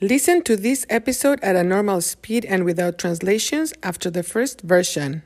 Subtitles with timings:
[0.00, 5.22] Listen to this episode at a normal speed and without translations after the first version.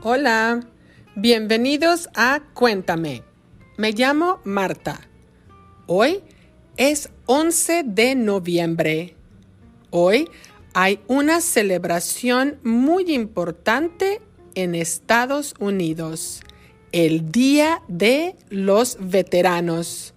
[0.00, 0.62] Hola,
[1.14, 3.22] bienvenidos a Cuéntame.
[3.76, 4.98] Me llamo Marta.
[5.86, 6.24] Hoy
[6.78, 9.14] es 11 de noviembre.
[9.90, 10.30] Hoy
[10.72, 14.22] hay una celebración muy importante
[14.54, 16.42] en Estados Unidos,
[16.92, 20.14] el Día de los Veteranos.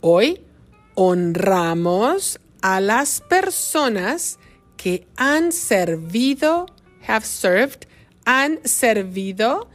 [0.00, 0.40] Hoy
[0.94, 4.38] honramos a las personas
[4.76, 6.66] que han servido,
[7.06, 7.86] have served,
[8.24, 9.68] han servido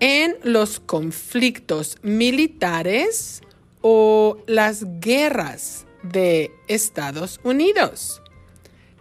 [0.00, 3.42] en los conflictos militares
[3.82, 8.22] o las guerras de Estados Unidos.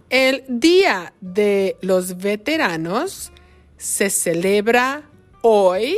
[0.09, 3.31] El Día de los Veteranos
[3.79, 5.09] se celebra
[5.41, 5.97] hoy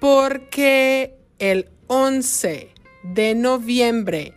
[0.00, 2.70] porque el 11
[3.02, 4.32] de noviembre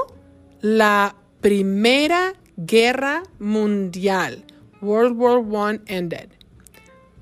[0.61, 4.45] la Primera Guerra Mundial.
[4.83, 5.43] World War
[5.75, 6.29] I ended.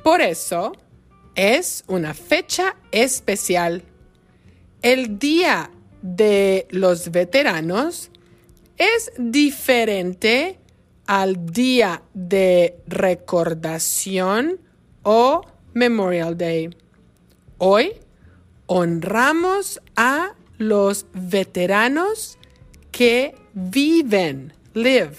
[0.02, 0.72] Por eso
[1.36, 3.84] es una fecha especial.
[4.82, 5.70] El Día
[6.02, 8.10] de los Veteranos
[8.76, 10.58] es diferente
[11.06, 14.60] al día de recordación
[15.02, 15.42] o
[15.74, 16.70] Memorial Day.
[17.58, 17.92] Hoy
[18.66, 22.38] honramos a los veteranos
[22.90, 25.14] que viven, live,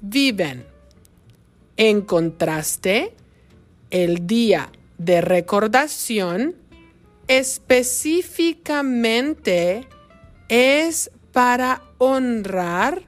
[0.00, 0.64] viven.
[1.76, 3.14] En contraste,
[3.90, 6.56] el día de recordación
[7.26, 9.88] específicamente
[10.48, 13.02] es para honrar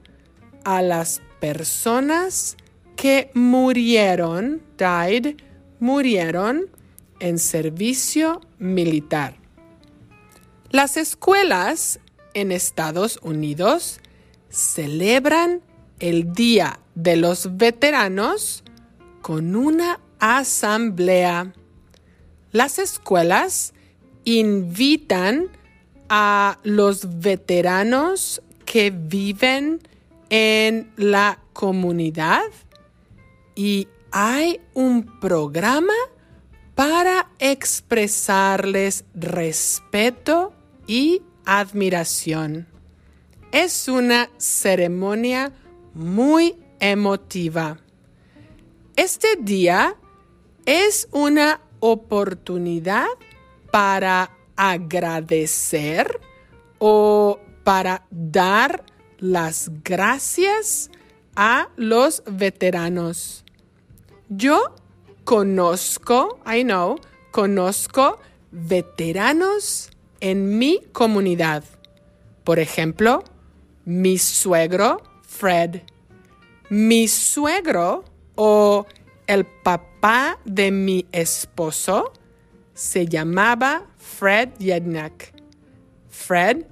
[0.65, 2.59] a las personas
[2.95, 5.37] que murieron, died,
[5.81, 6.67] murieron
[7.19, 9.37] en servicio militar.
[10.71, 12.01] Las escuelas
[12.35, 13.99] en Estados Unidos
[14.51, 15.63] celebran
[15.99, 18.63] el Día de los Veteranos
[19.23, 21.55] con una asamblea.
[22.51, 23.73] Las escuelas
[24.25, 25.49] invitan
[26.11, 29.83] a los veteranos que viven
[30.31, 32.41] en la comunidad
[33.55, 35.93] y hay un programa
[36.75, 40.55] para expresarles respeto
[40.87, 42.67] y admiración.
[43.53, 45.53] Es una ceremonia
[45.93, 47.77] muy emotiva.
[48.97, 49.97] Este día
[50.65, 53.09] es una oportunidad
[53.71, 56.19] para agradecer
[56.79, 58.85] o para dar
[59.19, 60.91] las gracias
[61.37, 63.45] a los veteranos.
[64.29, 64.75] Yo
[65.25, 66.99] conozco, I know,
[67.31, 68.19] conozco
[68.51, 69.91] veteranos
[70.21, 71.65] en mi comunidad.
[72.45, 73.23] Por ejemplo,
[73.85, 75.83] mi suegro Fred,
[76.69, 78.87] mi suegro o
[79.27, 82.13] el papá de mi esposo
[82.75, 85.33] se llamaba Fred Yednak.
[86.09, 86.65] Fred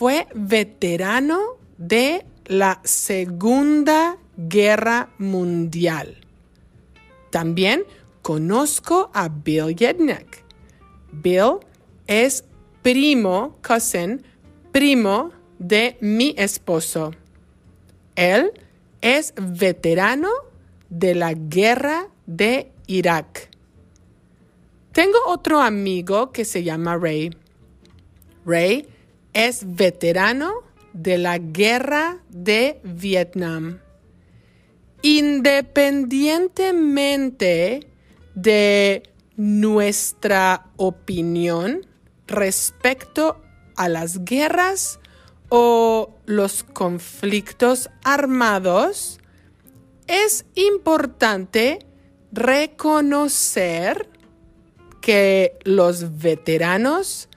[0.00, 6.16] fue veterano de la Segunda Guerra Mundial.
[7.28, 7.84] También
[8.22, 10.42] conozco a Bill Yednak.
[11.12, 11.58] Bill
[12.06, 12.44] es
[12.80, 14.22] primo, cousin,
[14.72, 17.10] primo de mi esposo.
[18.16, 18.52] Él
[19.02, 20.30] es veterano
[20.88, 23.50] de la guerra de Irak.
[24.92, 27.36] Tengo otro amigo que se llama Ray.
[28.46, 28.88] Ray
[29.32, 30.52] es veterano
[30.92, 33.78] de la guerra de Vietnam.
[35.02, 37.86] Independientemente
[38.34, 39.04] de
[39.36, 41.86] nuestra opinión
[42.26, 43.40] respecto
[43.76, 44.98] a las guerras
[45.48, 49.20] o los conflictos armados,
[50.06, 51.78] es importante
[52.32, 54.08] reconocer
[55.00, 57.29] que los veteranos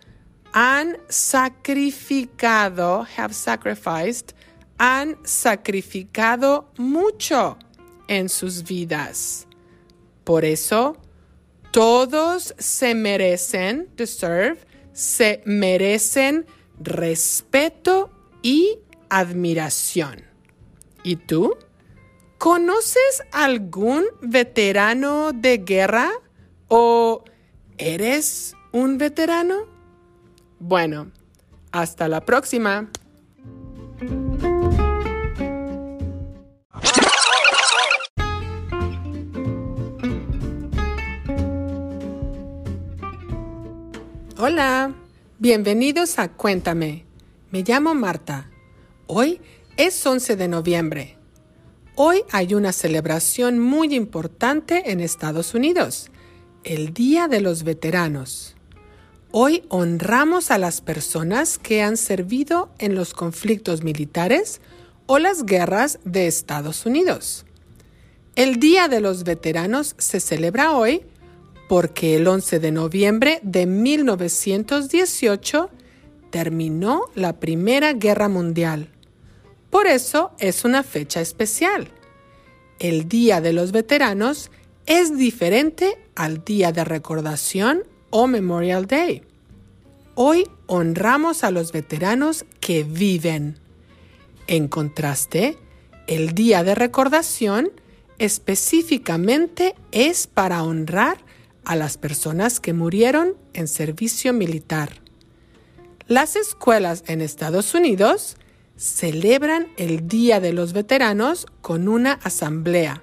[0.54, 4.34] han sacrificado, have sacrificed,
[4.78, 7.58] han sacrificado mucho
[8.08, 9.48] en sus vidas.
[10.24, 10.98] Por eso,
[11.72, 14.60] todos se merecen, deserve,
[14.94, 16.46] se merecen
[16.80, 18.12] respeto
[18.42, 18.80] y
[19.10, 20.24] admiración.
[21.04, 21.58] ¿Y tú?
[22.38, 26.12] ¿Conoces algún veterano de guerra
[26.68, 27.24] o
[27.78, 29.73] ¿Eres un veterano?
[30.66, 31.12] Bueno,
[31.74, 32.90] hasta la próxima.
[44.38, 44.94] Hola,
[45.38, 47.04] bienvenidos a Cuéntame.
[47.52, 48.50] Me llamo Marta.
[49.08, 49.42] Hoy
[49.76, 51.18] es 11 de noviembre.
[51.96, 56.10] Hoy hay una celebración muy importante en Estados Unidos,
[56.64, 58.56] el Día de los Veteranos.
[59.36, 64.62] Hoy honramos a las personas que han servido en los conflictos militares
[65.08, 67.44] o las guerras de Estados Unidos.
[68.36, 71.02] El Día de los Veteranos se celebra hoy
[71.68, 75.72] porque el 11 de noviembre de 1918
[76.30, 78.90] terminó la Primera Guerra Mundial.
[79.72, 81.88] Por eso es una fecha especial.
[82.78, 84.52] El Día de los Veteranos
[84.86, 89.24] es diferente al Día de Recordación o Memorial Day.
[90.14, 93.58] Hoy honramos a los veteranos que viven.
[94.46, 95.58] En contraste,
[96.06, 97.72] el Día de Recordación
[98.20, 101.18] específicamente es para honrar
[101.66, 105.02] a las personas que murieron en servicio militar.
[106.08, 108.38] Las escuelas en Estados Unidos
[108.78, 113.02] celebran el Día de los Veteranos con una asamblea.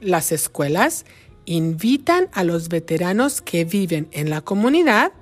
[0.00, 1.04] Las escuelas
[1.46, 5.12] invitan a los veteranos que viven en la comunidad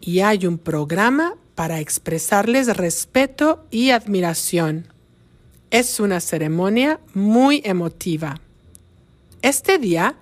[0.00, 4.88] y hay un programa para expresarles respeto y admiración.
[5.70, 8.40] Es una ceremonia muy emotiva.
[9.42, 10.16] Este día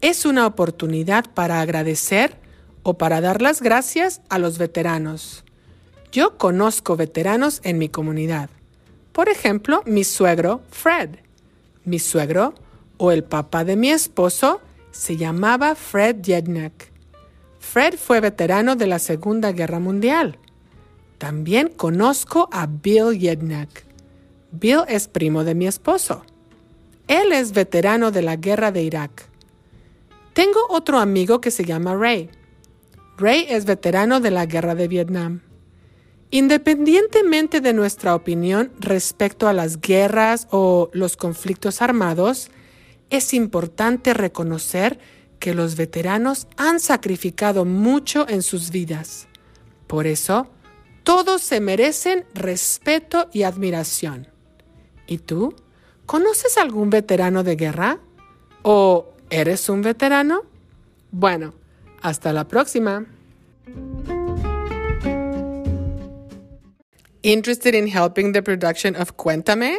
[0.00, 2.36] es una oportunidad para agradecer
[2.82, 5.44] o para dar las gracias a los veteranos.
[6.12, 8.48] Yo conozco veteranos en mi comunidad.
[9.12, 11.10] Por ejemplo, mi suegro, Fred.
[11.84, 12.54] Mi suegro,
[12.96, 14.60] o el papá de mi esposo,
[14.96, 16.90] se llamaba Fred Jednak.
[17.58, 20.38] Fred fue veterano de la Segunda Guerra Mundial.
[21.18, 23.84] También conozco a Bill Jednak.
[24.52, 26.24] Bill es primo de mi esposo.
[27.08, 29.28] Él es veterano de la guerra de Irak.
[30.32, 32.30] Tengo otro amigo que se llama Ray.
[33.18, 35.42] Ray es veterano de la guerra de Vietnam.
[36.30, 42.50] Independientemente de nuestra opinión respecto a las guerras o los conflictos armados,
[43.10, 44.98] es importante reconocer
[45.38, 49.28] que los veteranos han sacrificado mucho en sus vidas.
[49.86, 50.48] Por eso,
[51.04, 54.28] todos se merecen respeto y admiración.
[55.06, 55.54] ¿Y tú?
[56.06, 58.00] ¿Conoces algún veterano de guerra?
[58.62, 60.42] ¿O eres un veterano?
[61.12, 61.54] Bueno,
[62.00, 63.06] hasta la próxima.
[67.22, 69.78] Interested in helping the production of Cuéntame?